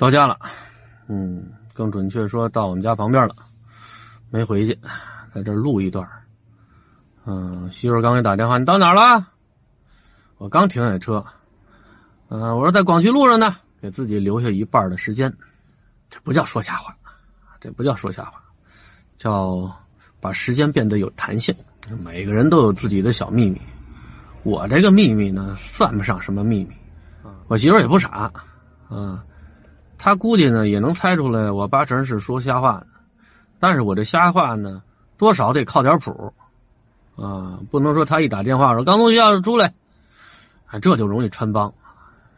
[0.00, 0.38] 到家了，
[1.08, 3.34] 嗯，更准确说到我们家旁边了，
[4.30, 4.78] 没回去，
[5.34, 6.08] 在这录一段。
[7.26, 9.26] 嗯，媳妇刚给打电话，你到哪儿了？
[10.38, 11.22] 我刚停下车，
[12.30, 15.30] 嗯，我说在广渠路上呢，给自己留下一半的时间，
[16.08, 16.96] 这不叫说瞎话，
[17.60, 18.42] 这不叫说瞎话，
[19.18, 19.70] 叫
[20.18, 21.54] 把时间变得有弹性。
[22.02, 23.60] 每个人都有自己的小秘密，
[24.44, 26.74] 我这个秘密呢，算不上什么秘密。
[27.48, 28.32] 我媳妇也不傻，
[28.88, 29.26] 啊。
[30.02, 32.86] 他估计呢也能猜出来，我八成是说瞎话呢。
[33.58, 34.82] 但是我这瞎话呢，
[35.18, 36.32] 多少得靠点谱
[37.16, 39.74] 啊，不能说他一打电话说刚从学校出来，
[40.64, 41.74] 啊这就容易穿帮。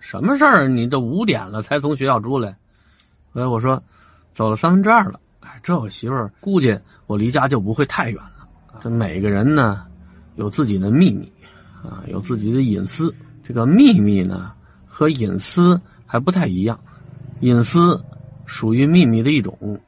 [0.00, 0.66] 什么事儿？
[0.66, 2.56] 你这五点了才从学校出来？
[3.34, 3.80] 哎，我说
[4.34, 5.20] 走了三分之二了。
[5.38, 6.76] 哎，这我媳妇儿估计
[7.06, 8.48] 我离家就不会太远了。
[8.82, 9.86] 这每个人呢
[10.34, 11.30] 有自己的秘密
[11.84, 13.14] 啊，有自己的隐私。
[13.44, 14.52] 这个秘密呢
[14.84, 16.80] 和隐私还不太一样。
[17.42, 18.00] 隐私
[18.46, 19.80] 属于秘密的一种，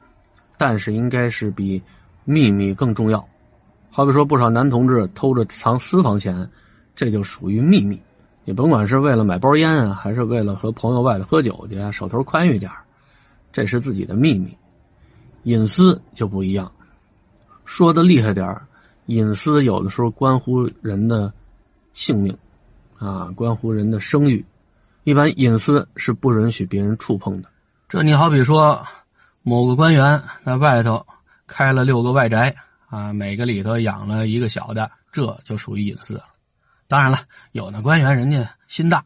[0.57, 1.81] 但是应该是比
[2.25, 3.25] 秘密更重要。
[3.89, 6.49] 好比说，不少男同志偷着藏私房钱，
[6.97, 7.97] 这就属于秘密。
[8.43, 12.69] 你甭管是为了买包烟啊，还是为了和朋友外头喝酒去，手头宽裕点
[13.53, 14.57] 这是自己的秘密。
[15.43, 16.69] 隐私就不一样，
[17.63, 18.53] 说的厉害点
[19.05, 21.31] 隐私有的时候关乎人的
[21.93, 22.37] 性命，
[22.97, 24.43] 啊，关乎人的声誉。
[25.05, 27.47] 一般隐私是不允许别人触碰的。
[27.87, 28.83] 这你好比说，
[29.43, 31.05] 某个官员在外头
[31.45, 32.55] 开了六个外宅
[32.87, 36.19] 啊，每个里头养了一个小的，这就属于隐私。
[36.87, 37.19] 当然了，
[37.51, 39.05] 有的官员人家心大，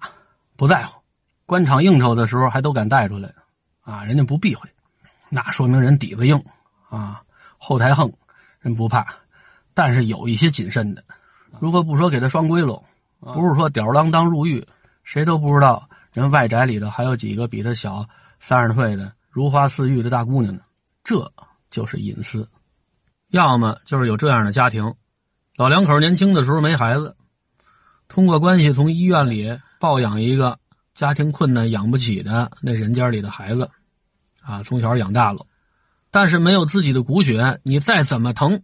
[0.55, 1.01] 不在乎，
[1.45, 3.33] 官场应酬的时候还都敢带出来，
[3.81, 4.69] 啊，人家不避讳，
[5.27, 6.41] 那说明人底子硬
[6.87, 7.21] 啊，
[7.57, 8.09] 后台横，
[8.61, 9.05] 人不怕。
[9.73, 11.03] 但是有一些谨慎的，
[11.59, 12.81] 如果不说给他双规喽，
[13.19, 14.65] 不是说吊儿郎当入狱，
[15.09, 15.89] 谁都不知道。
[16.13, 18.07] 人外宅里头还有几个比他小
[18.39, 20.61] 三十岁的如花似玉的大姑娘呢，
[21.03, 21.33] 这
[21.67, 22.47] 就是隐私。
[23.31, 24.93] 要么就是有这样的家庭，
[25.55, 27.15] 老两口年轻的时候没孩子，
[28.07, 30.59] 通过关系从医院里抱养一个
[30.93, 33.67] 家庭困难养不起的那人家里的孩子，
[34.43, 35.47] 啊，从小养大了，
[36.11, 38.61] 但是没有自己的骨血，你再怎么疼，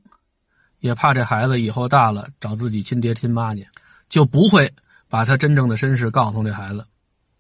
[0.80, 3.68] 也怕这孩子以后大了找自己亲爹亲妈去，
[4.10, 4.76] 就不会
[5.16, 6.86] 把他真正的身世告诉这孩子。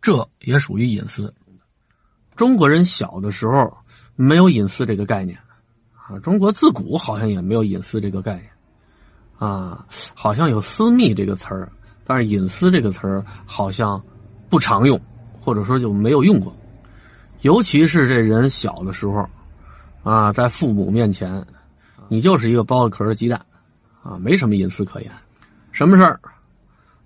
[0.02, 1.34] 这也属于隐私。
[2.34, 3.75] 中国人小的时候
[4.16, 5.38] 没有隐私这个概念
[5.94, 8.50] 啊，中国自古好像也没有隐私这个概念
[9.38, 11.69] 啊，好像有私密这个词儿，
[12.06, 14.02] 但是隐私这个词儿好像
[14.47, 14.97] 不常用，
[15.42, 16.56] 或者说就没有用过。
[17.42, 19.28] 尤其是这人小的时候
[20.02, 21.46] 啊，在父母面前，
[22.07, 23.46] 你就是一个剥了壳的鸡蛋
[24.02, 25.12] 啊，没什么隐私可言，
[25.74, 26.22] 什么事儿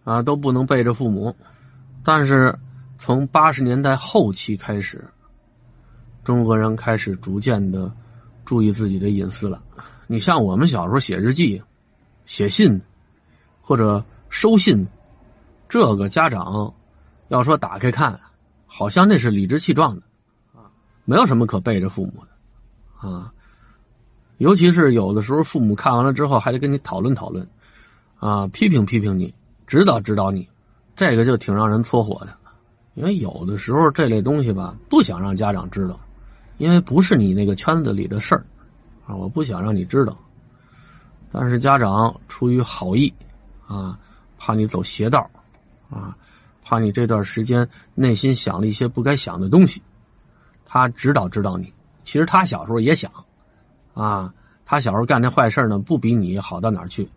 [0.09, 1.35] 啊都不能背着父母，
[2.03, 2.57] 但是。
[3.01, 5.07] 从八十年代后期开始，
[6.25, 7.89] 中国人开始逐渐的
[8.43, 9.63] 注意自己的隐私了。
[10.05, 11.63] 你像我们小时候写日记、
[12.25, 12.81] 写信
[13.61, 14.85] 或者收信，
[15.69, 16.73] 这个家长
[17.29, 18.19] 要说打开看，
[18.67, 20.01] 好像那是理直气壮的
[20.53, 20.67] 啊，
[21.05, 23.31] 没有什么可背着父母的啊。
[24.39, 27.47] 尤其是有的时候，父母看完了之后，还得跟你讨论讨论
[28.19, 29.33] 啊，批评批评你，
[29.69, 30.49] 指导指导你，
[30.95, 32.35] 这个就挺让人搓火的。
[32.95, 35.99] 因为有的时候这类东西吧，不想让家长知道，
[36.57, 38.43] 因为不是你那个圈子里的事儿，
[39.05, 40.17] 啊，我不想让你知道。
[41.31, 43.13] 但是家长出于好意，
[43.67, 43.99] 啊，
[44.39, 45.29] 怕你走邪道，
[45.91, 46.17] 啊，
[46.63, 49.83] 怕你这段时间内心想了一些不该想的东西，
[50.65, 51.71] 他指导指导你。
[52.03, 53.11] 其实他小时候也想，
[53.93, 54.33] 啊，
[54.65, 57.07] 他小时候干那坏事呢，不比你好到哪儿去。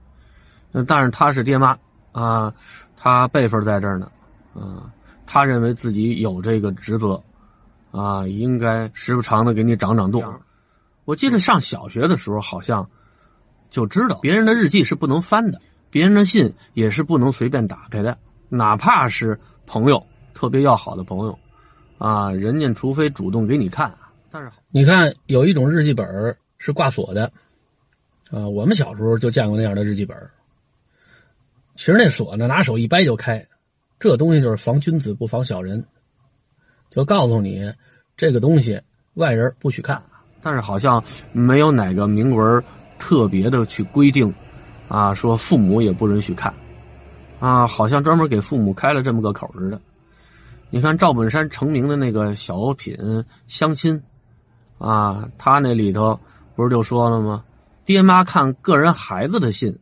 [0.86, 1.78] 但是他是爹妈，
[2.12, 2.54] 啊，
[2.96, 4.10] 他辈分在这儿呢，
[4.54, 4.92] 啊。
[5.24, 7.22] 他认为自己有这个职责，
[7.90, 10.22] 啊，应该时不常的给你长长肚。
[11.06, 12.90] 我记得上小学的时候，好像
[13.70, 18.18] 就知道别人的日记是不能翻的，别人的信也是不能随便打开的，
[18.50, 21.38] 哪怕是朋友特别要好的朋友，
[21.96, 23.94] 啊，人家除非主动给你看。
[24.30, 27.32] 但是你看，有一种日记本是挂锁的，
[28.30, 30.14] 啊，我们小时候就见过那样的日记本。
[31.74, 33.46] 其实那锁呢，拿手一掰就开。
[33.98, 35.86] 这东西就是防君子不防小人，
[36.90, 37.72] 就告诉你
[38.16, 38.80] 这个东西
[39.14, 40.02] 外人不许看，
[40.42, 41.02] 但是好像
[41.32, 42.62] 没有哪个明文
[42.98, 44.34] 特别的去规定，
[44.88, 46.52] 啊，说父母也不允许看，
[47.38, 49.80] 啊，好像专门给父母开了这么个口似的。
[50.70, 52.96] 你看赵本山成名的那个小品
[53.46, 54.02] 《相亲》，
[54.84, 56.18] 啊，他那里头
[56.56, 57.44] 不是就说了吗？
[57.84, 59.78] 爹妈看个人孩子的信，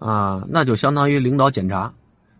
[0.00, 1.94] 啊，那就相当于领导检查。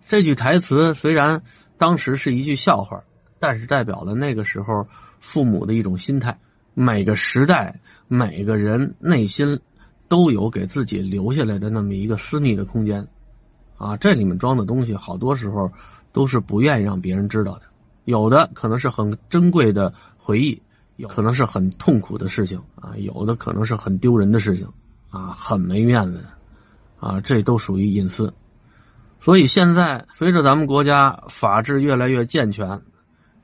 [0.08, 1.42] 这句台词虽然
[1.78, 3.04] 当时是一句笑话，
[3.38, 4.88] 但是代表了那个时候
[5.20, 6.36] 父母的一种心态。
[6.74, 9.60] 每个时代，每个人内心
[10.08, 13.06] 都有给自己留下来的那么一个私密的空间，
[13.76, 15.70] 啊，这里面装的东西，好多时候
[16.12, 17.62] 都是不愿意让别人知道的。
[18.04, 20.62] 有的可能是很珍贵的回忆，
[20.96, 24.66] 有可能是很痛苦的事情啊，有的可能是很丢人的事情
[25.10, 26.24] 啊，很没面子
[27.00, 28.32] 啊，这都属于隐私。
[29.18, 32.80] 所以现在随着咱们国家法制越来越健全，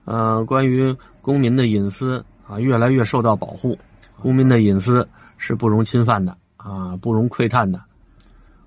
[0.05, 2.25] 呃，关于公民的隐私。
[2.49, 3.77] 啊，越来越受到保护，
[4.23, 7.83] 公民的隐私是不容侵犯的啊，不容窥探的。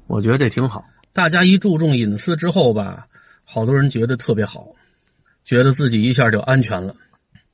[0.06, 0.84] 我觉得这挺好。
[1.14, 3.08] 大家一注重隐私之后吧，
[3.46, 4.76] 好多人觉得特别好，
[5.46, 6.94] 觉得自己一下就安全了。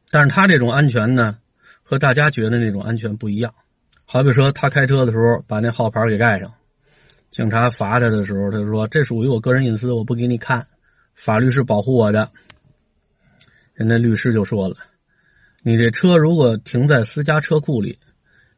[0.10, 1.38] 但是他这种安全呢，
[1.84, 3.54] 和大家觉得那种安全不一样。
[4.06, 6.52] 好比说，他开车的时候把那号牌给盖上，
[7.36, 10.66] 警察罚他的时候，他说这属于我个人隐私，我不给你看，
[11.16, 12.32] 法律是保护我的。
[13.74, 14.78] 人家律师就说了。
[15.62, 18.00] 你这车如果停在私家车库里，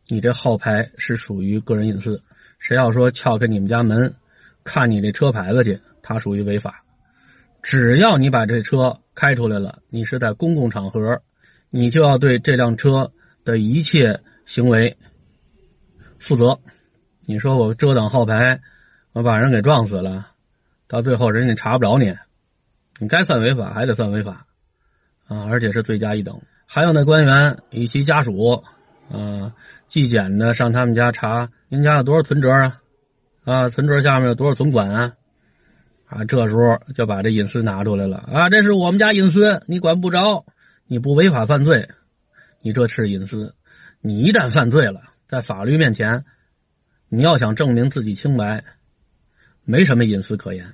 [0.07, 2.21] 你这号牌是属于个人隐私。
[2.59, 4.13] 谁要说撬开你们家门，
[4.63, 6.83] 看你这车牌子去，他属于违法。
[7.63, 11.19] 只要你把这车开出来了，你是在公共场合，
[11.71, 13.11] 你就要对这辆车
[13.43, 14.95] 的一切行为
[16.19, 16.59] 负责。
[17.29, 18.61] 你说我遮挡号牌，
[19.11, 20.27] 我把人给撞死了，
[20.87, 22.15] 到最后人家查不着你，
[22.99, 24.45] 你该算违法还得算违法
[25.27, 26.39] 啊，而且是罪加一等。
[26.65, 28.63] 还有那官员以及家属，
[29.11, 29.53] 啊，
[29.87, 32.79] 纪检的上他们家查，您家有多少存折啊？
[33.43, 35.13] 啊，存折下面有多少存款啊？
[36.05, 40.45] 啊，这时候就把这隐私拿出来了啊，这是我们家隐私，你管不着，
[40.85, 41.89] 你不违法犯罪，
[42.61, 43.53] 你这是隐私。
[43.99, 46.23] 你一旦犯罪了，在法律面前，
[47.09, 48.63] 你要想证明自己清白，
[49.63, 50.73] 没什么隐私可言。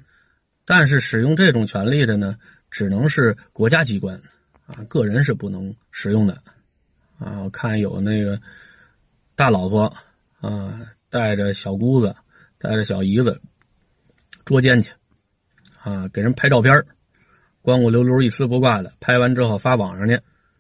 [0.66, 2.38] 但是使用这种权利的呢，
[2.72, 4.22] 只能是国家机关。
[4.66, 6.42] 啊，个人是不能使用的，
[7.20, 8.40] 啊，我看有那个
[9.36, 9.94] 大老婆
[10.40, 12.16] 啊，带着小姑子，
[12.58, 13.42] 带着小姨子
[14.46, 14.90] 捉奸去，
[15.82, 16.74] 啊，给人拍照片
[17.62, 20.18] 光光溜溜一丝不挂的，拍完之后发网上去，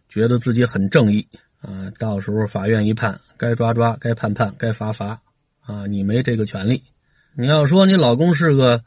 [0.10, 1.26] 觉得自己很正义
[1.62, 5.22] 啊，到时候法院一判，该抓抓，该判判，该罚罚，
[5.66, 6.84] 啊，你没这个权利。
[7.36, 8.84] 你要说你老公是个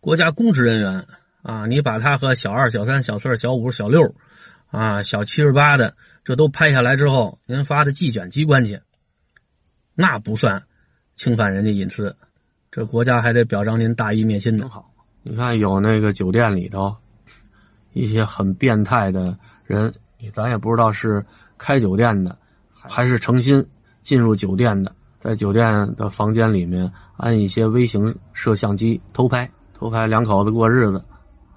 [0.00, 1.06] 国家公职人员
[1.42, 4.14] 啊，你把他和小二、小三、小四、小五、小六。
[4.68, 5.94] 啊，小七十八的，
[6.24, 8.80] 这都拍下来之后，您发到纪检机关去，
[9.94, 10.64] 那不算
[11.14, 12.16] 侵犯人家隐私，
[12.72, 14.68] 这国家还得表彰您大义灭亲呢。
[14.68, 14.92] 好，
[15.22, 16.96] 你看有那个酒店里头
[17.92, 19.94] 一些很变态的人，
[20.34, 21.24] 咱也不知道是
[21.56, 22.36] 开酒店的
[22.72, 23.68] 还是诚心
[24.02, 24.95] 进入酒店的，
[25.26, 31.04] 在酒店的房间里面安一些微型摄像机偷拍，偷拍两口子过日子，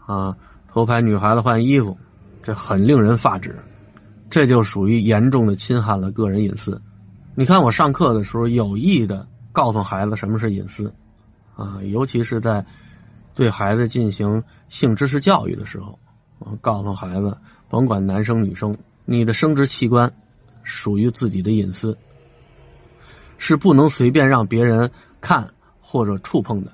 [0.07, 0.36] 啊，
[0.69, 1.95] 偷拍女孩子换衣服。
[2.42, 3.60] 这很令人发指，
[4.31, 6.81] 这就属于严重的侵害了个人隐私。
[7.36, 10.92] 你看，我上课的时候有意的告诉孩子什么是隐私，
[11.56, 12.66] 啊，尤其是在
[13.36, 16.00] 对孩子进行性知识教育的时候，
[16.39, 17.38] 我告诉孩子，
[17.69, 18.75] 甭管男生女生，
[19.06, 20.12] 你的生殖器官
[20.63, 21.95] 属于自己的隐私，
[23.39, 25.50] 是不能随便让别人看
[25.81, 26.71] 或者触碰的，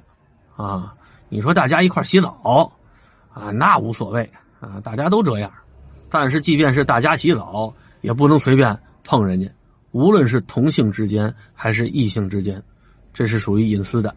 [0.57, 0.93] 啊，
[1.29, 2.73] 你说大家一块洗澡，
[3.31, 4.29] 啊，那无所谓。
[4.61, 5.51] 啊，大家都这样，
[6.09, 9.51] 但是即便是大家洗澡，也不能随便碰人家，
[9.91, 12.63] 无论是同性之间还是异性之间，
[13.13, 14.15] 这是属于隐私的。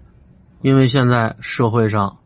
[0.63, 2.19] 因为现在社会上，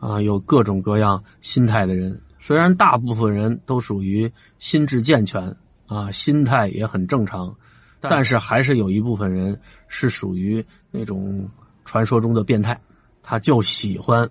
[0.00, 5.56] 啊，有各种各样心态的人，虽然大部分人都属于心智健全，
[5.86, 7.56] 啊，心态也很正常，
[8.02, 11.48] 但是还是有一部分人是属于那种
[11.84, 12.78] 传说中的变态，
[13.22, 14.28] 他就喜欢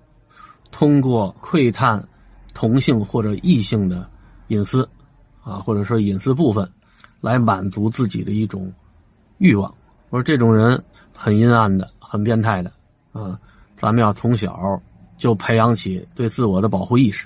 [0.71, 2.07] 通过窥探。
[2.53, 4.09] 同性或者异性的
[4.49, 4.89] 隐私，
[5.41, 6.69] 啊，或者说隐私部分，
[7.21, 8.73] 来满足自己的一种
[9.37, 9.73] 欲望。
[10.09, 12.73] 我说这种人很阴暗的，很变态的，
[13.13, 13.39] 啊，
[13.77, 14.81] 咱们要从小
[15.17, 17.25] 就培养起对自我的保护意识。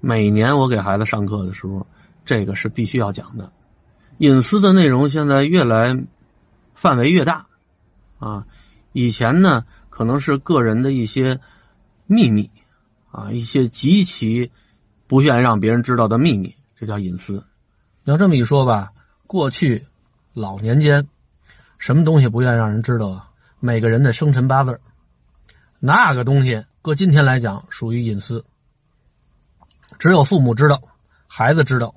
[0.00, 1.86] 每年我给孩子上课的时候，
[2.24, 3.52] 这个是必须要讲的。
[4.18, 5.96] 隐私的内容现在越来
[6.74, 7.46] 范围越大，
[8.18, 8.46] 啊，
[8.92, 11.40] 以前呢可能是个人的一些
[12.06, 12.50] 秘密，
[13.10, 14.50] 啊，一些极其。
[15.06, 17.44] 不愿让别人知道的秘密，这叫隐私。
[18.04, 18.92] 要这么一说吧，
[19.26, 19.86] 过去
[20.32, 21.06] 老年间，
[21.78, 23.30] 什么东西不愿让人知道啊？
[23.60, 24.80] 每个人的生辰八字，
[25.78, 28.46] 那个东西搁今天来讲属于隐私，
[29.98, 30.80] 只有父母知道，
[31.28, 31.94] 孩子知道，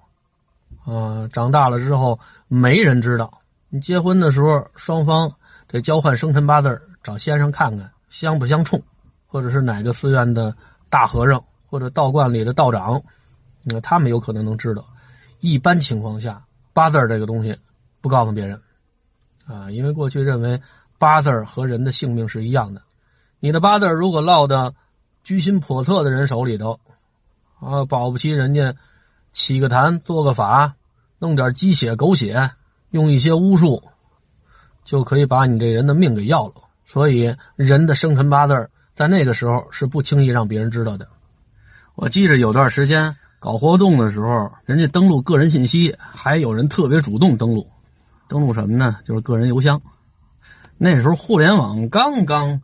[0.88, 3.42] 啊，长大了之后没人知道。
[3.70, 5.32] 你结婚的时候，双方
[5.68, 8.82] 这交换生辰八字，找先生看看相不相冲，
[9.28, 10.56] 或者是哪个寺院的
[10.90, 11.44] 大和尚。
[11.70, 13.04] 或者道观里的道长，
[13.62, 14.86] 那他们有可能能知道。
[15.42, 17.58] 一般情况下，八字这个东西
[18.00, 18.62] 不告诉别人
[19.46, 20.62] 啊，因为过去认为
[20.98, 22.82] 八字和人的性命是一样的。
[23.42, 24.76] 你的八字如果落到
[25.26, 26.80] 居心叵测的人手里头，
[27.60, 28.74] 啊，保不齐人家
[29.38, 30.74] 起个坛做个法，
[31.20, 32.50] 弄点鸡血狗血，
[32.90, 33.84] 用一些巫术，
[34.84, 36.56] 就可以把你这人的命给要了。
[36.86, 41.08] 所以，人的生辰八字在那个时候是不轻易让别人知道的。
[41.94, 47.70] 我记着有段时间搞活动的时候，人家登录个人信息，还有人特别主动登录，
[48.28, 48.98] 登录什么呢？
[49.06, 49.80] 就是个人邮箱。
[50.80, 52.60] 那时候互联网刚刚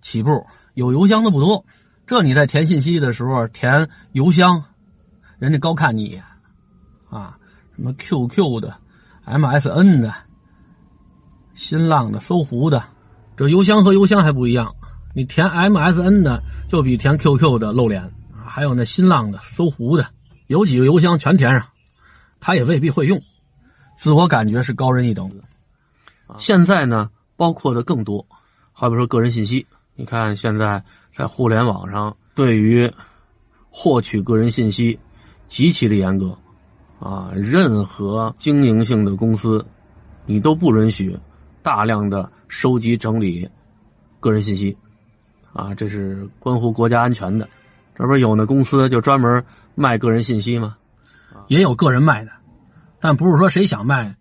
[0.00, 1.64] 起步，有邮箱的不多。
[2.06, 4.62] 这你在填信息的时候填邮箱，
[5.38, 6.22] 人家高看你一眼
[7.10, 7.38] 啊，
[7.74, 8.76] 什么 QQ 的、
[9.26, 10.14] MSN 的、
[11.54, 12.84] 新浪的、搜狐的，
[13.36, 14.74] 这邮箱和邮箱还不一样。
[15.14, 18.02] 你填 MSN 的就比填 QQ 的露脸
[18.32, 20.08] 啊，还有那新浪的、搜狐的，
[20.46, 21.68] 有几个邮箱全填上，
[22.40, 23.22] 他也未必会用，
[23.96, 25.44] 自我感觉是高人一等的。
[26.38, 28.26] 现在呢，包括的更多，
[28.72, 32.92] 好比说个人信息，你看现在在互联网上对于
[33.70, 34.98] 获取个人信息
[35.48, 36.36] 极其的严格
[36.98, 39.66] 啊，任何经营性的公司，
[40.24, 41.18] 你都不允许
[41.62, 43.48] 大量的收集整理
[44.20, 44.76] 个人信息。
[45.52, 47.48] 啊，这是关乎国家安全的，
[47.94, 49.42] 这不是有那公司就专门
[49.74, 50.76] 卖个人信息吗？
[51.48, 52.30] 也有个人卖的，
[53.00, 54.16] 但不是说谁想卖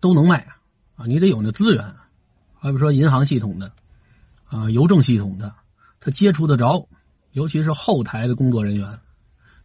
[0.00, 0.48] 都能卖
[0.96, 1.06] 啊！
[1.06, 1.94] 你得有那资源，
[2.58, 3.70] 还比说银行系统的
[4.46, 5.54] 啊，邮政系统的，
[6.00, 6.88] 他接触得着，
[7.30, 8.98] 尤其是后台的工作人员，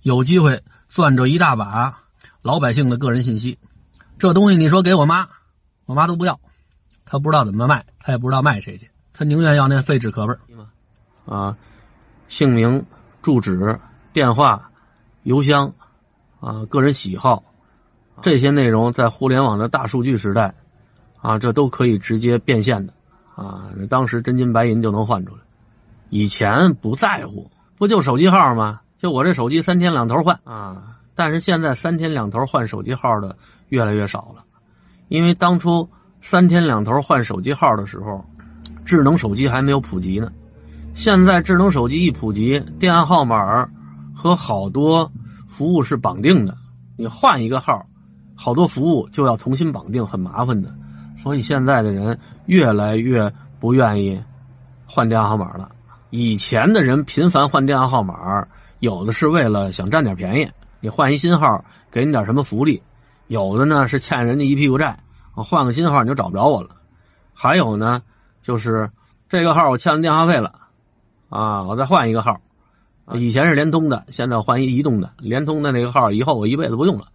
[0.01, 2.03] 有机会攥着一大把
[2.41, 3.57] 老百姓的个人信息。
[4.19, 5.27] 这东西你说给我妈，
[5.85, 6.39] 我妈都不要，
[7.05, 8.89] 她不知道怎么卖，她也不知道卖谁去。
[9.13, 10.39] 她宁愿要那废纸壳本
[11.25, 11.57] 啊，
[12.27, 12.85] 姓名、
[13.21, 13.79] 住址、
[14.13, 14.71] 电话、
[15.23, 15.73] 邮箱，
[16.39, 17.43] 啊，个人喜好，
[18.21, 20.55] 这些内容在互联网的大数据时代，
[21.21, 22.93] 啊，这都可以直接变现的，
[23.35, 25.41] 啊，当时真金白银就能换出来。
[26.09, 28.79] 以前不在乎，不就手机号吗？
[28.97, 33.35] 就我这手机三天两头换啊，但是现在三天两头换手机号的
[33.69, 34.43] 越来越少了，
[35.07, 35.89] 因为当初
[36.21, 38.25] 三天两头换手机号的时候。
[38.85, 40.31] 智能手机还没有普及呢，
[40.93, 43.67] 现在智能手机一普及，电话号码
[44.15, 45.11] 和好多
[45.45, 46.55] 服务是绑定的，
[46.95, 47.85] 你换一个号，
[48.33, 50.73] 好多服务就要重新绑定，很麻烦的。
[51.17, 54.23] 所以现在的人越来越不愿意
[54.85, 55.69] 换电话号码了。
[56.09, 58.47] 以前的人频繁换电话号码，
[58.79, 62.81] 有的是为了想占点便宜，你换一新号给你点什么福利；
[63.27, 64.99] 有的呢是欠人家一屁股债，
[65.35, 66.69] 我换个新号你就找不着我了；
[67.33, 68.01] 还有呢。
[68.43, 68.89] 就是
[69.27, 70.53] 这个号我欠了电话费了，
[71.27, 72.39] 啊，我再换一个号，
[73.15, 77.07] 以前是联通的，现在换一移动的，联通的那个号以后我一辈子不用了，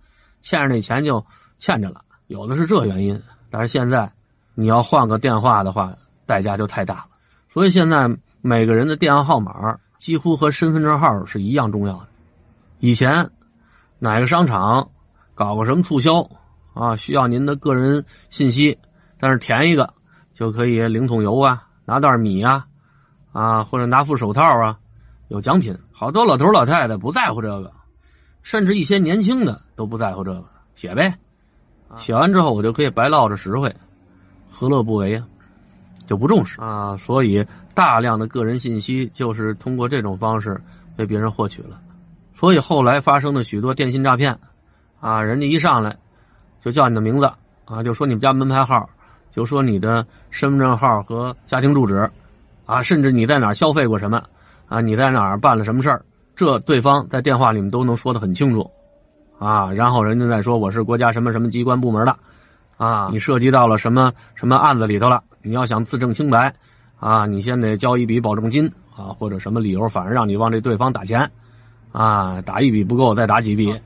[0.42, 1.25] 欠着那钱就
[1.59, 3.23] 欠着了，有的是这原因。
[3.49, 4.12] 但是现在
[4.54, 5.95] 你要换个电话的话，
[6.26, 7.07] 代价就太大了，
[7.49, 12.09] 所以现在每个人的电话号码几乎和身份证号是一样重要的。
[12.81, 13.31] 以前
[14.01, 14.91] 哪个商场
[15.37, 16.29] 搞个什么促销
[16.75, 18.81] 啊，需要您的个人信息，
[19.21, 19.95] 但是填一个。
[20.35, 22.67] 就可以领桶油啊，拿袋米啊，
[23.31, 24.79] 啊，或者拿副手套啊，
[25.29, 25.79] 有奖品。
[25.93, 27.71] 好多老头老太太不在乎这个，
[28.43, 30.45] 甚至一些年轻的都不在乎这个，
[30.75, 31.15] 写呗，
[31.97, 33.73] 写完之后我就可以白落着实惠，
[34.51, 35.29] 何乐不为啊？
[36.07, 40.61] 就不重视啊，所以大量的个人信息就是通过这种方式
[40.97, 41.81] 被别人获取了，
[42.35, 44.38] 所以后来发生的许多电信诈骗，
[45.00, 45.97] 啊，人家一上来
[46.61, 47.31] 就叫你的名字
[47.64, 48.88] 啊，就说你们家门牌号。
[49.35, 52.11] 就说你的身份证号和家庭住址，
[52.67, 54.25] 啊，甚至你在哪消费过什么，
[54.69, 56.05] 啊，你在哪儿办了什么事儿，
[56.37, 58.71] 这对方在电话里面都能说得很清楚，
[59.38, 62.14] 啊，然后人家再说我是国家什么什么机关部门的，
[62.76, 66.55] 啊，你涉及到了什么什么案子里头了，你要想自证清白，
[67.03, 71.33] 啊，你先得交一笔保证金，啊，或者什么理由，反而让你往这对方打钱，
[71.91, 73.77] 啊，打一笔不够再打几笔，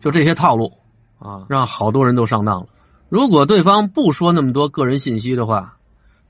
[0.00, 0.72] 就这些套路，
[1.20, 2.66] 啊，让好多人都上当了。
[3.08, 5.76] 如果对方不说那么多个人信息的话，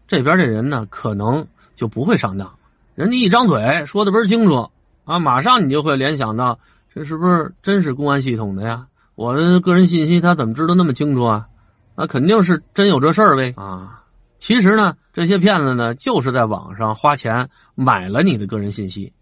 [0.07, 2.53] 这边这人呢可能就不会上当。
[2.95, 4.69] 人家一张嘴说的倍儿清楚
[5.07, 6.59] 啊，马上你就会联想到
[6.95, 8.89] 这是不是真是公安系统的呀？
[9.15, 11.49] 我的个人信息他怎么知道那么清楚啊？
[11.95, 14.03] 那肯定是真有这事儿呗啊！
[14.39, 19.13] 其实呢，这些骗子呢就是在网上花钱买了你的个人信息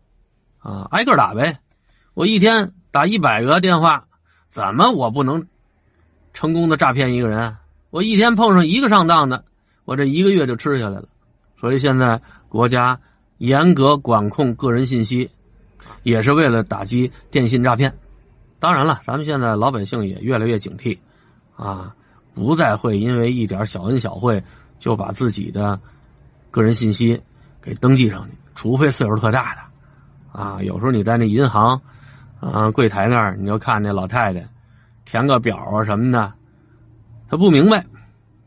[0.59, 1.59] 啊，挨个打呗。
[2.15, 4.07] 我一天打一百个电话，
[4.49, 5.47] 怎么我不能？
[6.33, 7.57] 成功的诈骗一个人，
[7.91, 9.45] 我一天碰上一个上当的，
[9.85, 11.09] 我这一个月就吃下来了。
[11.57, 12.99] 所以现在国家
[13.39, 15.31] 严格管控个人信息，
[16.03, 17.95] 也是为了打击电信诈骗。
[18.59, 20.99] 当然了，咱们现在老百姓也越来越警惕，
[21.55, 21.95] 啊，
[22.35, 24.43] 不再会因为一点小恩小惠
[24.79, 25.81] 就把自己的
[26.51, 27.23] 个人信息
[27.61, 31.83] 给登记上去，除非岁数特大的，啊，有时候你在那银行
[32.41, 34.47] 啊柜台那儿，你就看那老太太
[35.05, 36.33] 填个表啊什么的，
[37.29, 37.87] 她不明白，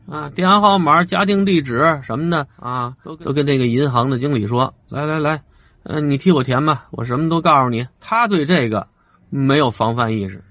[0.06, 5.42] 啊，电话号码、家庭地址什么的啊，都都跟那个银行的经理说，来来来，
[5.82, 7.86] 嗯，你替我填吧，我什么都告诉你。
[8.00, 8.88] 他对这个。
[9.30, 10.42] 没有防范意识，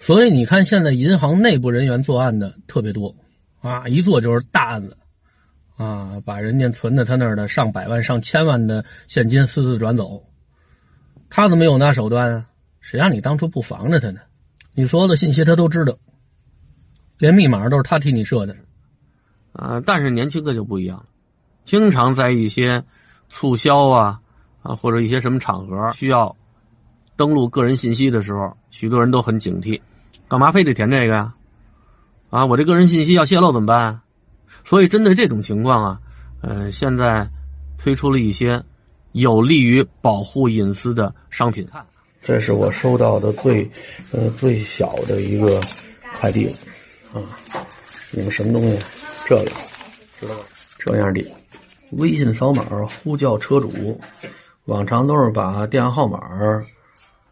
[0.00, 3.14] 所以你看，现在银行内部人员作案的特别多，
[3.60, 4.96] 啊，一做就是大案子，
[5.78, 10.24] 啊，把人家存在他那儿的上百万、上千万的现金私自转走，
[11.30, 12.46] 他怎么有那手段啊？
[12.80, 14.20] 谁让你当初不防着他呢？
[14.74, 15.96] 你所有的信息他都知道，
[17.16, 18.56] 连密码都是他替你设的，
[19.52, 21.06] 啊，但是年轻的就不一样了，
[21.64, 22.84] 经常在一些
[23.28, 24.20] 促销啊
[24.62, 26.36] 啊或者一些什么场合需要。
[27.16, 29.80] 登录个人信息的时候，许多人都很警惕，
[30.28, 31.34] 干嘛非得填这个呀？
[32.30, 34.02] 啊，我这个人信息要泄露怎么办？
[34.64, 36.00] 所以针对这种情况啊，
[36.42, 37.28] 呃，现在
[37.76, 38.62] 推出了一些
[39.12, 41.66] 有利于保护隐私的商品。
[42.22, 43.68] 这是我收到的最
[44.12, 45.60] 呃最小的一个
[46.18, 46.52] 快递了
[47.14, 47.22] 啊！
[48.10, 48.78] 你们什么东西？
[49.26, 49.44] 这个
[50.20, 50.42] 知道吧？
[50.78, 51.24] 这样的，
[51.92, 52.64] 微信扫码
[53.02, 54.00] 呼叫车主，
[54.64, 56.20] 往常都是把电话号码。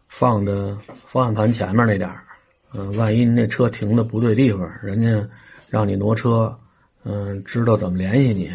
[0.09, 2.25] 放的方向盘前面那点儿，
[2.73, 5.29] 嗯，万一您那车停的不对地方，人家
[5.69, 6.57] 让你挪车，
[7.09, 8.53] 嗯，知道怎么联系你，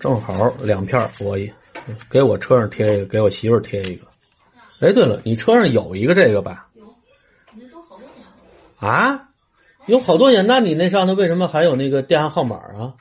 [0.00, 1.36] 正好两片我
[2.08, 4.06] 给我车上贴一个，给我媳妇儿贴一个。
[4.80, 6.66] 哎，对了，你车上有一个这个吧？
[6.72, 6.84] 有，
[7.52, 8.88] 你都好多年了。
[8.88, 9.28] 啊？
[9.86, 10.46] 有好多年？
[10.46, 12.94] 那你那上头为什么还有那个电话号码啊？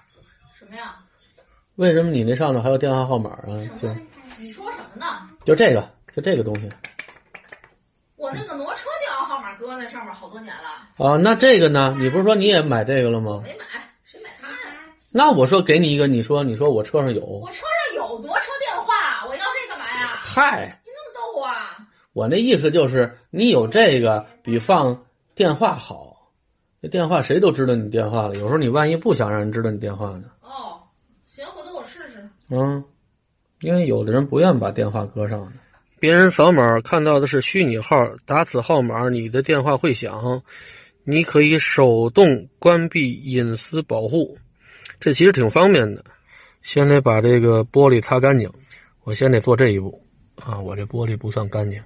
[0.53, 0.95] 什么呀？
[1.75, 3.47] 为什么你那上头还有电话号码啊？
[3.81, 3.87] 就
[4.37, 5.05] 你说什么呢？
[5.45, 6.69] 就这个，就这个东西。
[8.17, 11.07] 我那个挪车电话号码搁那上面好多年了。
[11.07, 11.95] 啊，那这个呢？
[11.97, 13.39] 你不是说你也买这个了吗？
[13.43, 13.65] 没买？
[15.11, 17.21] 那我说给你一个，你说你说我车上有。
[17.21, 20.07] 我车上有挪车电话，我要这干嘛呀？
[20.23, 21.77] 嗨，你那么逗我啊？
[22.13, 26.31] 我那意思就是你有这个比放电话好，
[26.81, 28.35] 这电话谁都知道你电话了。
[28.35, 30.23] 有时候你万一不想让人知道你电话呢？
[30.41, 30.79] 哦，
[31.25, 32.29] 行，回头我试试。
[32.49, 32.83] 嗯，
[33.59, 35.53] 因为有的人不愿把电话搁上呢。
[35.99, 40.41] 别人扫码看到的是虚拟号，打此号码，你的电话会响，
[41.03, 44.37] 你可以手动关闭隐私保护，
[45.01, 46.05] 这其实挺方便的。
[46.61, 48.47] 先得把这个玻璃擦干净，
[49.03, 49.99] 我先得做这一步
[50.35, 51.81] 啊，我这玻璃不算干净，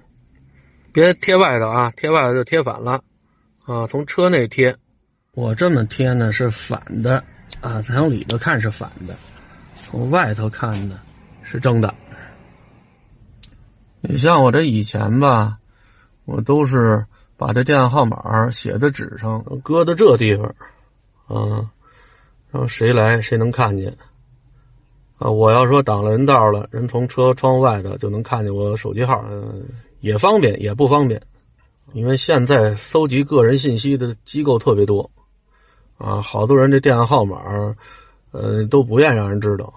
[0.92, 3.02] 别贴外头啊，贴外头就贴反了
[3.64, 4.76] 啊，从车内贴，
[5.32, 7.24] 我这么贴呢是反的
[7.62, 9.16] 啊，咱从里头看是反的，
[9.74, 11.00] 从外头看呢
[11.42, 11.94] 是正的。
[14.02, 15.56] 你像我这以前吧，
[16.26, 17.06] 我都是
[17.38, 20.54] 把这电话号码写在纸上，搁在这地方，
[21.28, 21.70] 啊，
[22.68, 23.96] 谁来谁能看见，
[25.18, 29.24] 啊，我要说挡了人道了，人从车窗外头就能看见我手机号，
[30.00, 31.20] 也方便也不方便，
[31.92, 35.10] 因为现在搜集个人信息的机构特别多，
[35.98, 37.74] 啊，好多人这电话号码，
[38.30, 39.72] 呃，都不愿让人知道，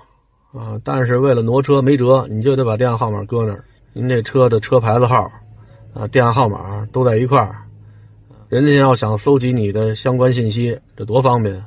[0.54, 3.64] 啊，但是为了挪车没辙，你就得把电话号码搁那儿。
[3.92, 5.32] 您这车的车牌子号，
[5.94, 7.64] 啊，电话号码都在一块儿，
[8.48, 11.64] 人家要想搜集你的相关信息，这多方便！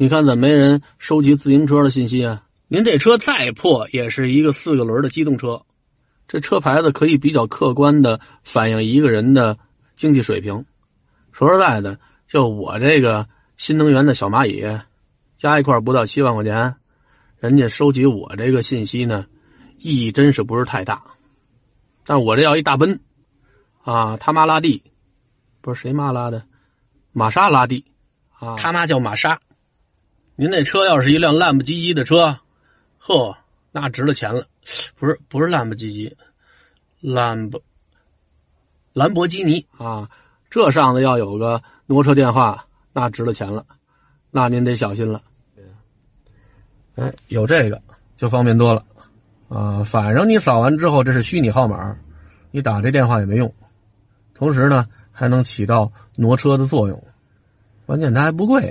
[0.00, 2.42] 你看怎么没人收集自行车的信息啊？
[2.68, 5.66] 您这车再破，也是一个四个轮的机动车，
[6.26, 9.58] 这车牌子可以比较客观的反映一个人的
[9.96, 10.64] 经济水平。
[11.32, 14.80] 说实在的，就我这个新能源的小蚂蚁，
[15.36, 16.76] 加一块不到七万块钱，
[17.38, 19.26] 人家收集我这个信息呢，
[19.76, 21.02] 意义真是不是太大。
[22.06, 23.00] 但我这要一大奔，
[23.82, 24.82] 啊，他妈拉蒂，
[25.60, 26.44] 不是谁妈拉的，
[27.12, 27.84] 玛莎拉蒂，
[28.38, 29.38] 啊，他妈叫玛莎。
[30.40, 32.38] 您那车要是一辆烂不唧唧的车，
[32.96, 33.36] 呵，
[33.72, 34.46] 那值了钱了。
[34.98, 36.14] 不是不是烂不唧唧，
[36.98, 37.60] 兰博
[38.94, 40.08] 兰博基尼啊，
[40.48, 43.66] 这上头要有个挪车电话，那值了钱了，
[44.30, 45.20] 那您得小心了。
[46.94, 47.82] 哎，有这个
[48.16, 48.82] 就方便多了。
[49.50, 51.98] 啊，反正你扫完之后，这是虚拟号码，
[52.50, 53.54] 你打这电话也没用。
[54.32, 57.04] 同时呢，还能起到挪车的作用，
[57.84, 58.62] 关键它还不贵。